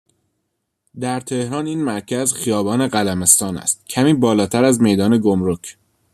[0.99, 5.77] در تهران این مرکز، خیابان قلمستان است؛ کمی بالاتر از میدان گمرک.